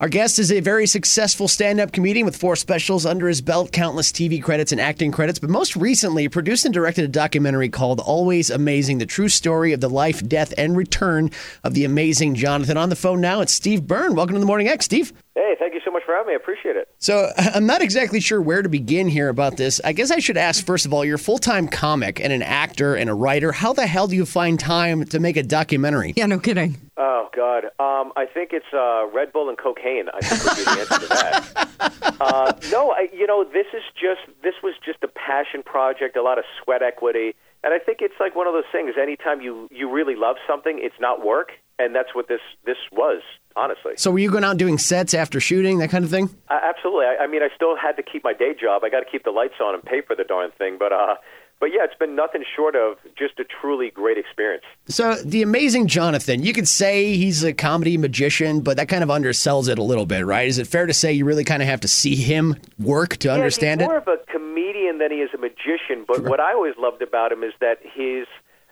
[0.00, 3.72] Our guest is a very successful stand up comedian with four specials under his belt,
[3.72, 7.98] countless TV credits and acting credits, but most recently produced and directed a documentary called
[7.98, 11.32] Always Amazing The True Story of the Life, Death, and Return
[11.64, 12.76] of the Amazing Jonathan.
[12.76, 14.14] On the phone now, it's Steve Byrne.
[14.14, 15.12] Welcome to the Morning X, Steve.
[15.38, 16.32] Hey, thank you so much for having me.
[16.32, 16.88] I appreciate it.
[16.98, 19.80] So, I'm not exactly sure where to begin here about this.
[19.84, 22.42] I guess I should ask first of all, you're a full time comic and an
[22.42, 23.52] actor and a writer.
[23.52, 26.12] How the hell do you find time to make a documentary?
[26.16, 26.76] Yeah, no kidding.
[26.96, 30.08] Oh God, um, I think it's uh, Red Bull and cocaine.
[30.12, 31.68] I think would be the answer to that.
[32.20, 36.22] Uh, no, I, you know, this is just this was just a passion project, a
[36.22, 38.94] lot of sweat equity, and I think it's like one of those things.
[39.00, 43.22] Anytime you you really love something, it's not work, and that's what this this was.
[43.56, 46.30] Honestly, So, were you going out doing sets after shooting, that kind of thing?
[46.48, 47.06] uh, absolutely.
[47.06, 48.84] I, I mean, I still had to keep my day job.
[48.84, 50.92] I got to keep the lights on and pay for the darn thing, but.
[50.92, 51.16] uh
[51.60, 54.62] but yeah, it's been nothing short of just a truly great experience.
[54.86, 59.08] So, the amazing Jonathan, you could say he's a comedy magician, but that kind of
[59.08, 60.46] undersells it a little bit, right?
[60.46, 63.32] Is it fair to say you really kind of have to see him work to
[63.32, 63.90] understand yeah, it?
[63.90, 66.04] he's more of a comedian than he is a magician.
[66.06, 68.28] But what I always loved about him is that his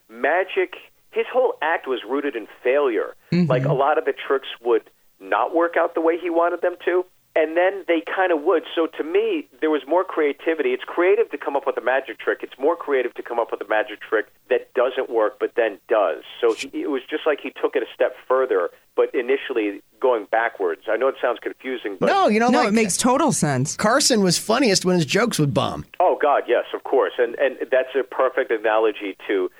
[0.09, 0.75] magic,
[1.17, 3.15] his whole act was rooted in failure.
[3.33, 3.51] Mm-hmm.
[3.51, 6.77] Like a lot of the tricks would not work out the way he wanted them
[6.85, 7.05] to.
[7.35, 8.63] And then they kind of would.
[8.75, 10.71] So to me, there was more creativity.
[10.71, 12.39] It's creative to come up with a magic trick.
[12.43, 15.79] It's more creative to come up with a magic trick that doesn't work, but then
[15.87, 16.23] does.
[16.41, 20.27] So he, it was just like he took it a step further, but initially going
[20.31, 20.83] backwards.
[20.89, 23.77] I know it sounds confusing, but No, you know, No, like it makes total sense.
[23.77, 25.85] Carson was funniest when his jokes would bomb.
[26.01, 29.51] Oh God, yes, of course, and and that's a perfect analogy to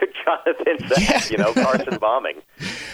[0.00, 2.42] to Jonathan's act, you know, Carson bombing.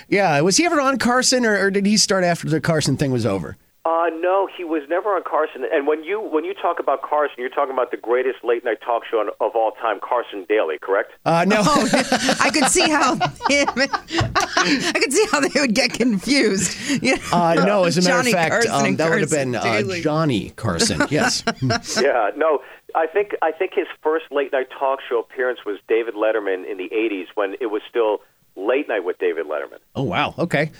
[0.09, 3.13] Yeah, was he ever on Carson, or, or did he start after the Carson thing
[3.13, 3.57] was over?
[3.83, 5.65] Uh, no, he was never on Carson.
[5.73, 8.79] And when you when you talk about Carson, you're talking about the greatest late night
[8.85, 11.13] talk show on, of all time, Carson Daly, correct?
[11.25, 11.63] Uh, no.
[11.65, 13.15] I could see how
[13.49, 17.03] I could see how they would get confused.
[17.03, 17.23] You know?
[17.33, 19.83] Uh, no, as a matter Johnny of fact, um, and that would have been uh,
[20.03, 21.01] Johnny Carson.
[21.09, 21.43] Yes.
[22.03, 22.61] yeah, no.
[22.95, 26.79] I think I think his first late night talk show appearance was David Letterman in
[26.79, 28.19] the '80s when it was still
[28.57, 29.79] late night with David Letterman.
[29.95, 30.35] oh, wow.
[30.39, 30.71] Okay.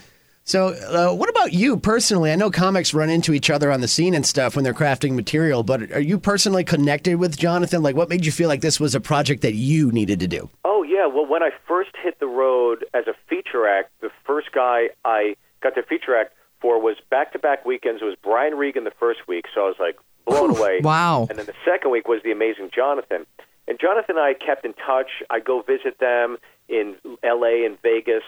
[0.43, 2.31] So, uh, what about you personally?
[2.31, 5.13] I know comics run into each other on the scene and stuff when they're crafting
[5.13, 7.83] material, but are you personally connected with Jonathan?
[7.83, 10.49] Like, what made you feel like this was a project that you needed to do?
[10.65, 14.51] Oh yeah, well when I first hit the road as a feature act, the first
[14.51, 18.01] guy I got to feature act for was back to back weekends.
[18.01, 19.97] It was Brian Regan the first week, so I was like
[20.31, 20.79] blown away.
[20.81, 21.27] wow.
[21.29, 23.25] And then the second week was the amazing Jonathan.
[23.67, 25.23] And Jonathan and I kept in touch.
[25.29, 26.37] I go visit them
[26.67, 28.23] in LA and Vegas.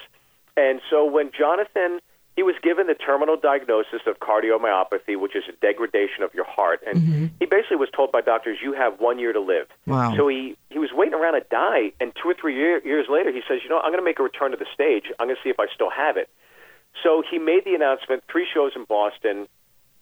[0.56, 2.00] And so when Jonathan
[2.36, 6.82] he was given the terminal diagnosis of cardiomyopathy, which is a degradation of your heart,
[6.86, 7.26] and mm-hmm.
[7.40, 10.16] he basically was told by doctors, "You have one year to live." Wow.
[10.18, 13.32] So he he was waiting around to die, and two or three year, years later,
[13.32, 15.06] he says, "You know, I'm going to make a return to the stage.
[15.20, 16.30] I'm going to see if I still have it."
[17.04, 19.48] So he made the announcement, three shows in Boston,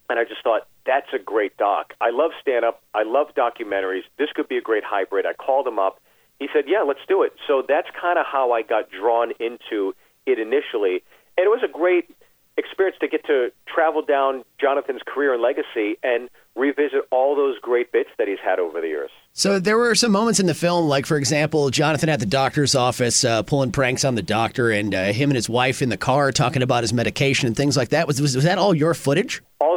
[0.09, 1.94] and I just thought that's a great doc.
[2.02, 2.81] I love stand up.
[2.94, 4.03] I love documentaries.
[4.18, 5.25] This could be a great hybrid.
[5.25, 6.00] I called him up.
[6.40, 9.94] He said, "Yeah, let's do it." So that's kind of how I got drawn into
[10.25, 11.03] it initially,
[11.38, 12.09] and it was a great
[12.58, 17.92] experience to get to travel down Jonathan's career and legacy and revisit all those great
[17.92, 19.09] bits that he's had over the years.
[19.34, 22.75] So there were some moments in the film, like for example, Jonathan at the doctor's
[22.75, 25.98] office uh, pulling pranks on the doctor, and uh, him and his wife in the
[25.98, 28.08] car talking about his medication and things like that.
[28.08, 29.42] Was was, was that all your footage?
[29.59, 29.70] All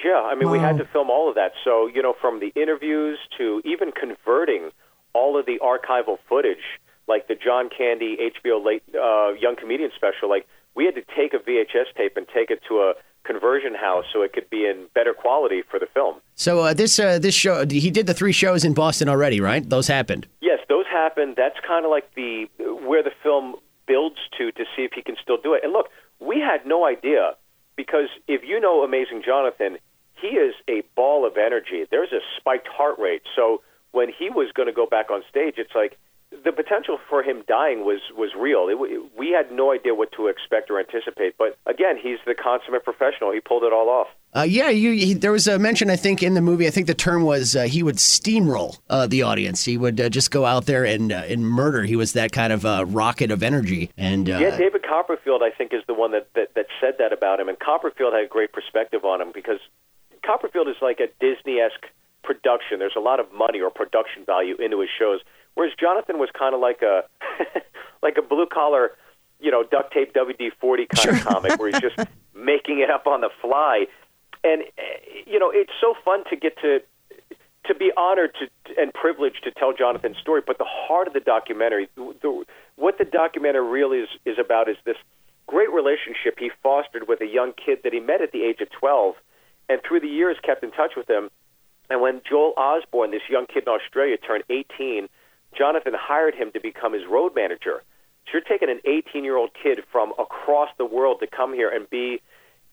[0.00, 0.28] of it was our footage, yeah.
[0.28, 1.52] I mean, we had to film all of that.
[1.64, 4.70] So, you know, from the interviews to even converting
[5.14, 10.28] all of the archival footage, like the John Candy HBO late uh, young comedian special,
[10.28, 12.94] like we had to take a VHS tape and take it to a
[13.24, 16.16] conversion house so it could be in better quality for the film.
[16.34, 19.68] So uh, this uh, this show, he did the three shows in Boston already, right?
[19.68, 20.26] Those happened.
[20.40, 21.34] Yes, those happened.
[21.36, 22.48] That's kind of like the
[22.86, 23.56] where the film
[23.86, 25.64] builds to to see if he can still do it.
[25.64, 25.88] And look,
[26.20, 27.32] we had no idea
[27.76, 29.78] because if you know Amazing Jonathan,
[30.20, 31.86] he is a ball of energy.
[31.90, 33.22] There's a spiked heart rate.
[33.36, 33.62] So
[33.92, 35.98] when he was going to go back on stage, it's like
[36.44, 38.68] the potential for him dying was was real.
[38.68, 38.78] It,
[39.16, 41.36] we had no idea what to expect or anticipate.
[41.38, 43.32] But again, he's the consummate professional.
[43.32, 44.08] He pulled it all off.
[44.36, 46.66] Uh, yeah, you, he, there was a mention, I think, in the movie.
[46.66, 49.64] I think the term was uh, he would steamroll uh, the audience.
[49.64, 51.84] He would uh, just go out there and uh, and murder.
[51.84, 53.90] He was that kind of uh, rocket of energy.
[53.96, 57.14] And uh, Yeah, David Copperfield, I think, is the one that, that, that said that
[57.14, 57.48] about him.
[57.48, 59.60] And Copperfield had a great perspective on him because
[60.24, 61.86] Copperfield is like a Disney esque
[62.22, 62.78] production.
[62.78, 65.20] There's a lot of money or production value into his shows.
[65.54, 67.04] Whereas Jonathan was kind of like a
[68.02, 68.92] like a blue collar,
[69.40, 71.98] you know, duct tape WD forty kind of comic where he's just
[72.34, 73.86] making it up on the fly.
[74.44, 76.80] And eh, you know, it's so fun to get to
[77.68, 78.48] to be honored to
[78.80, 80.42] and privileged to tell Jonathan's story.
[80.46, 82.44] But the heart of the documentary, the,
[82.76, 84.96] what the documentary really is, is about, is this
[85.46, 88.70] great relationship he fostered with a young kid that he met at the age of
[88.70, 89.14] 12,
[89.68, 91.30] and through the years kept in touch with him.
[91.90, 95.08] And when Joel Osborne, this young kid in Australia, turned 18,
[95.56, 97.82] Jonathan hired him to become his road manager.
[98.26, 101.70] So you're taking an 18 year old kid from across the world to come here
[101.70, 102.20] and be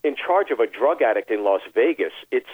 [0.04, 2.12] in charge of a drug addict in Las Vegas.
[2.32, 2.50] It's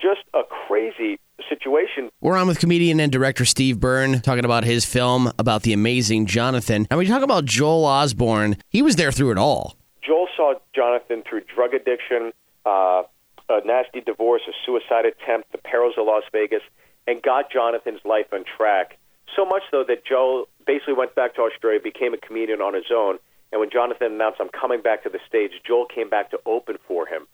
[0.00, 1.18] just a crazy
[1.48, 2.10] situation.
[2.20, 6.26] We're on with comedian and director Steve Byrne talking about his film about the amazing
[6.26, 6.86] Jonathan.
[6.90, 8.56] And we talk about Joel Osborne.
[8.68, 9.76] He was there through it all.
[10.06, 12.32] Joel saw Jonathan through drug addiction,
[12.64, 13.02] uh,
[13.48, 16.62] a nasty divorce, a suicide attempt, the perils of Las Vegas,
[17.06, 18.98] and got Jonathan's life on track.
[19.34, 22.90] So much so that Joel basically went back to Australia, became a comedian on his
[22.92, 23.18] own.
[23.52, 26.78] And when Jonathan announced, I'm coming back to the stage, Joel came back to open
[26.86, 27.26] for him.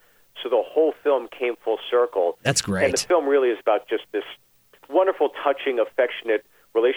[0.43, 2.39] So the whole film came full circle.
[2.43, 2.85] That's great.
[2.85, 4.25] And the film really is about just this
[4.89, 6.45] wonderful, touching, affectionate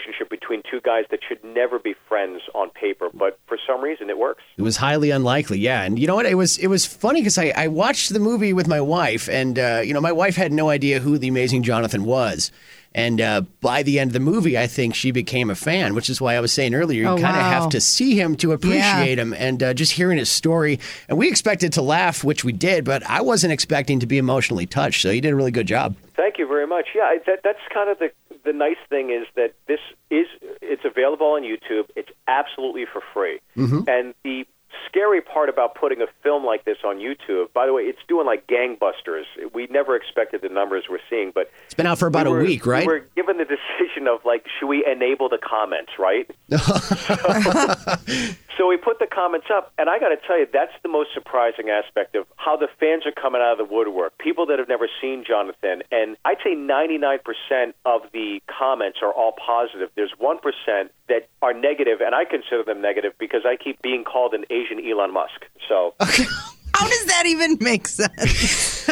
[0.06, 4.10] relationship between two guys that should never be friends on paper, but for some reason
[4.10, 4.42] it works.
[4.56, 5.82] It was highly unlikely, yeah.
[5.82, 6.26] And you know what?
[6.26, 9.58] It was it was funny because I, I watched the movie with my wife, and
[9.58, 12.50] uh, you know my wife had no idea who the amazing Jonathan was.
[12.94, 16.08] And uh, by the end of the movie, I think she became a fan, which
[16.08, 17.50] is why I was saying earlier, you Oh, kind of wow.
[17.60, 19.22] have to see him to appreciate Yeah.
[19.22, 19.34] him.
[19.34, 23.02] And uh, just hearing his story, and we expected to laugh, which we did, but
[23.04, 25.02] I wasn't expecting to be emotionally touched.
[25.02, 25.94] So you did a really good job.
[26.16, 26.86] Thank you very much.
[26.94, 28.10] Yeah, that, that's kind of the
[28.46, 30.26] the nice thing is that this is
[30.62, 31.90] it's available on YouTube.
[31.96, 33.40] It's absolutely for free.
[33.56, 33.88] Mm-hmm.
[33.88, 34.46] And the
[34.88, 38.26] scary part about putting a film like this on YouTube, by the way, it's doing
[38.26, 39.24] like gangbusters.
[39.52, 42.40] We never expected the numbers we're seeing, but It's been out for about we were,
[42.40, 42.86] a week, right?
[42.86, 46.30] We're given the decision of like, should we enable the comments, right?
[46.50, 46.56] so
[48.64, 51.68] we put the comments up, and I got to tell you, that's the most surprising
[51.68, 54.16] aspect of how the fans are coming out of the woodwork.
[54.18, 57.20] People that have never seen Jonathan, and I'd say 99%
[57.84, 59.90] of the comments are all positive.
[59.96, 64.32] There's 1% that are negative, and I consider them negative because I keep being called
[64.32, 65.44] an Asian Elon Musk.
[65.68, 65.94] So
[66.76, 68.88] How does that even make sense?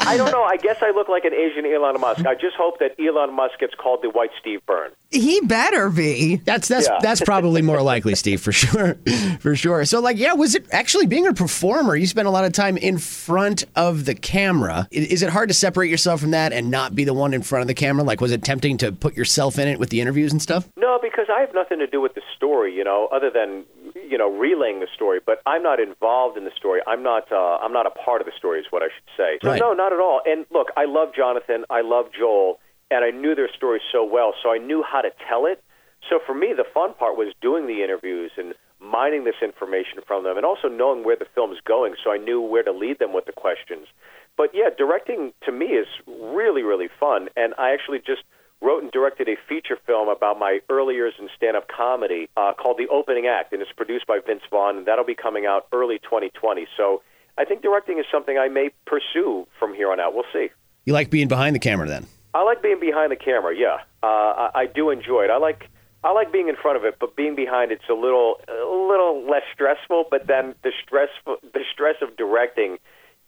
[0.00, 0.42] I don't know.
[0.42, 2.26] I guess I look like an Asian Elon Musk.
[2.26, 4.90] I just hope that Elon Musk gets called the White Steve Byrne.
[5.10, 6.36] he better be.
[6.36, 6.98] That's that's Yeah.
[7.00, 8.96] that's probably more likely, Steve, for sure,
[9.40, 9.84] for sure.
[9.84, 11.94] So, like, yeah, was it actually being a performer?
[11.96, 14.88] You spent a lot of time in front of the camera.
[14.90, 17.62] Is it hard to separate yourself from that and not be the one in front
[17.62, 18.04] of the camera?
[18.04, 20.68] Like, was it tempting to put yourself in it with the interviews and stuff?
[20.76, 23.64] No, because I have nothing to do with the story, you know, other than
[24.08, 25.20] you know relaying the story.
[25.24, 26.80] But I'm not involved in the story.
[26.86, 27.30] I'm not.
[27.30, 29.38] Uh, I'm not a part of the story, is what I should say.
[29.42, 29.60] So Right.
[29.60, 30.20] no, not at all.
[30.24, 31.64] And look, I love Jonathan.
[31.70, 32.58] I love Joel,
[32.90, 35.62] and I knew their story so well, so I knew how to tell it.
[36.08, 40.22] So for me, the fun part was doing the interviews and mining this information from
[40.24, 43.12] them, and also knowing where the film's going, so I knew where to lead them
[43.12, 43.88] with the questions.
[44.36, 48.22] But yeah, directing to me is really, really fun, and I actually just
[48.60, 52.78] wrote and directed a feature film about my early years in stand-up comedy uh, called
[52.78, 55.98] The Opening Act, and it's produced by Vince Vaughn, and that'll be coming out early
[55.98, 56.66] 2020.
[56.76, 57.02] So
[57.36, 60.14] I think directing is something I may pursue from here on out.
[60.14, 60.48] We'll see.
[60.84, 62.06] You like being behind the camera then?
[62.34, 63.54] I like being behind the camera.
[63.56, 65.30] Yeah, uh, I, I do enjoy it.
[65.30, 65.68] I like
[66.04, 69.26] I like being in front of it, but being behind it's a little a little
[69.28, 70.06] less stressful.
[70.10, 72.78] But then the stress the stress of directing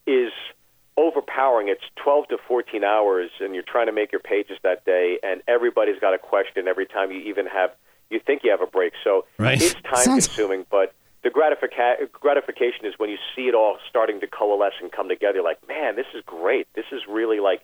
[0.06, 0.32] is
[1.00, 1.68] overpowering.
[1.68, 5.42] It's 12 to 14 hours, and you're trying to make your pages that day, and
[5.48, 7.70] everybody's got a question every time you even have
[8.10, 8.92] you think you have a break.
[9.04, 9.60] So Right.
[9.62, 14.20] it's time Sounds- consuming, but the gratifica- gratification is when you see it all starting
[14.20, 15.36] to coalesce and come together.
[15.36, 16.66] You're Like, man, this is great.
[16.74, 17.60] This is really like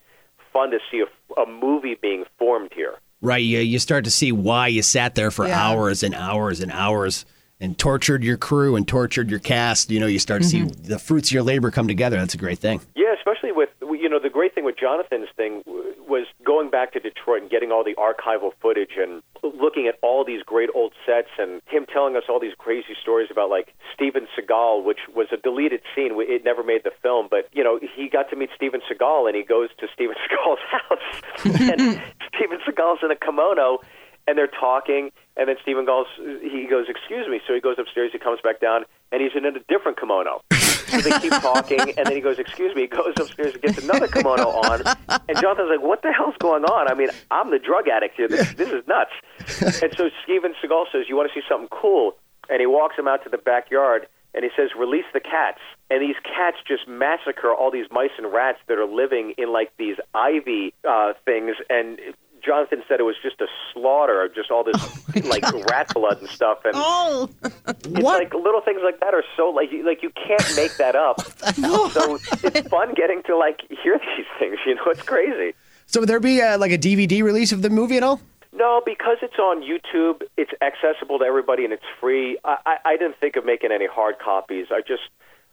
[0.53, 2.95] fun to see a, a movie being formed here.
[3.21, 3.43] Right.
[3.43, 5.61] You, you start to see why you sat there for Yeah.
[5.61, 7.25] hours and hours and hours
[7.59, 9.91] and tortured your crew and tortured your cast.
[9.91, 10.89] You know, you start to see mm-hmm.
[10.89, 12.19] the fruits of your labor come together.
[12.19, 12.81] That's a great thing.
[12.95, 13.15] Yeah,
[13.47, 17.43] especially with you know the great thing with Jonathan's thing was going back to Detroit
[17.43, 21.61] and getting all the archival footage and looking at all these great old sets and
[21.67, 25.81] him telling us all these crazy stories about like Steven Seagal, which was a deleted
[25.95, 26.13] scene.
[26.17, 29.37] It never made the film, but you know he got to meet Steven Seagal and
[29.37, 31.07] he goes to Steven Seagal's house
[31.45, 32.03] and
[32.35, 33.81] Steven Seagal's in a kimono
[34.27, 36.07] and they're talking and then Steven goes
[36.43, 39.45] he goes excuse me so he goes upstairs he comes back down and he's in
[39.45, 40.41] a different kimono
[40.89, 43.79] so they keep talking, and then he goes, "Excuse me." He goes upstairs and gets
[43.79, 44.83] another kimono on,
[45.29, 48.29] and Jonathan's like, "What the hell's going on?" I mean, I'm the drug addict here.
[48.29, 49.13] This, this is nuts.
[49.83, 52.17] And so Steven Seagal says, "You want to see something cool?"
[52.49, 56.03] And he walks him out to the backyard, and he says, "Release the cats." And
[56.03, 59.97] these cats just massacre all these mice and rats that are living in like these
[60.15, 61.99] ivy uh, things, and.
[62.47, 66.29] Jonathan said it was just a slaughter of just all this like rat blood and
[66.31, 70.11] stuff, and Oh, it's like little things like that are so like you, like you
[70.11, 71.21] can't make that up.
[71.91, 74.59] so it's fun getting to like hear these things.
[74.65, 75.55] You know, it's crazy.
[75.87, 78.21] So would there be uh, like a DVD release of the movie at all?
[78.53, 82.39] No, because it's on YouTube, it's accessible to everybody and it's free.
[82.45, 84.69] I, I, I didn't think of making any hard copies.
[84.71, 85.03] I just,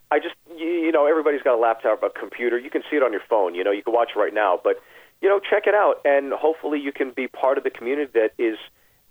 [0.09, 2.57] I just, you, you know, everybody's got a laptop, a computer.
[2.57, 3.55] You can see it on your phone.
[3.55, 4.57] You know, you can watch it right now.
[4.63, 4.81] But,
[5.23, 8.31] you know, check it out, and hopefully you can be part of the community that
[8.37, 8.57] is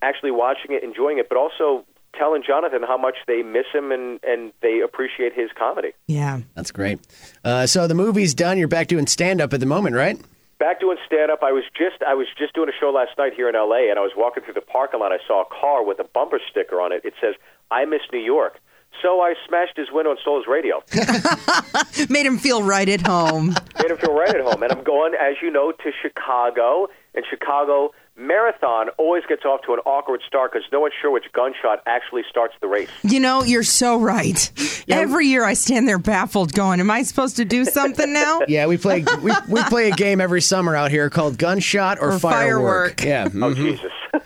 [0.02, 4.20] actually watching it, enjoying it, but also telling Jonathan how much they miss him and,
[4.22, 5.92] and they appreciate his comedy.
[6.06, 6.40] Yeah.
[6.54, 7.00] That's great.
[7.42, 8.58] Uh, so the movie's done.
[8.58, 10.20] You're back doing stand up at the moment, right?
[10.58, 11.42] Back doing stand up.
[11.42, 13.98] I was just I was just doing a show last night here in LA and
[13.98, 15.10] I was walking through the parking lot.
[15.10, 17.00] I saw a car with a bumper sticker on it.
[17.04, 17.34] It says,
[17.70, 18.60] I miss New York.
[19.00, 20.82] So I smashed his window and stole his radio.
[22.08, 23.54] Made him feel right at home.
[23.80, 24.62] Made him feel right at home.
[24.62, 26.88] And I'm going, as you know, to Chicago.
[27.14, 31.24] And Chicago Marathon always gets off to an awkward start because no one's sure which
[31.32, 32.88] gunshot actually starts the race.
[33.02, 34.50] You know, you're so right.
[34.88, 38.40] Every year I stand there baffled going, Am I supposed to do something now?
[38.48, 42.12] Yeah, we play we, we play a game every summer out here called Gunshot or,
[42.12, 43.02] Or Firework.
[43.02, 43.24] Yeah.
[43.28, 43.56] Oh, mhm.
[43.56, 43.92] Jesus.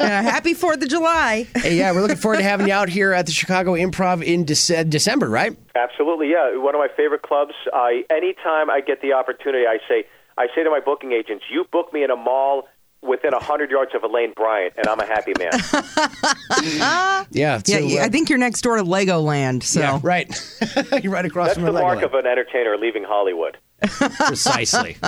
[0.00, 1.46] Yeah, happy 4th of July.
[1.56, 4.44] Hey, yeah, we're looking forward to having you out here at the Chicago Improv in
[4.44, 5.56] Dece- December, right?
[5.74, 6.56] Absolutely, yeah.
[6.56, 7.52] One of my favorite clubs.
[7.72, 10.04] I anytime I get the opportunity, I say
[10.38, 12.68] I say to my booking agents, "You book me in a mall
[13.02, 15.52] within a hundred yards of a Lane Bryant, and I'm a happy man."
[17.30, 17.58] Yeah.
[17.64, 19.62] so, yeah, uh, I think you're next door to Legoland.
[19.62, 20.28] So Yeah, right.
[21.02, 23.56] You're right across That's from the mark of an entertainer leaving Hollywood.
[23.80, 24.96] Precisely.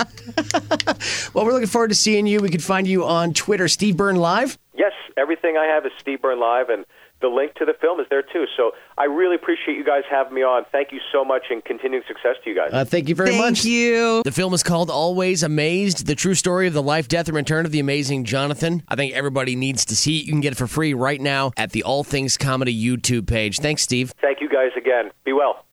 [1.33, 2.39] well, we're looking forward to seeing you.
[2.39, 4.57] We can find you on Twitter, Steve Byrne Live.
[4.73, 6.85] Yes, everything I have is Steve Byrne Live, and
[7.21, 8.45] the link to the film is there too.
[8.55, 10.63] So I really appreciate you guys having me on.
[10.71, 12.69] Thank you so much, and continuing success to you guys.
[12.71, 13.65] Uh, thank you very thank much.
[13.65, 14.21] you.
[14.23, 17.65] The film is called Always Amazed, the true story of the life, death, and return
[17.65, 18.83] of the amazing Jonathan.
[18.87, 20.25] I think everybody needs to see it.
[20.25, 23.59] You can get it for free right now at the All Things Comedy YouTube page.
[23.59, 24.13] Thanks, Steve.
[24.21, 25.11] Thank you guys again.
[25.25, 25.65] Be well.